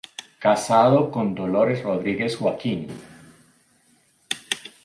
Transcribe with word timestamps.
Casado 0.39 1.11
con 1.11 1.35
Dolores 1.35 1.83
Rodríguez 1.83 2.35
Joaquín. 2.37 2.87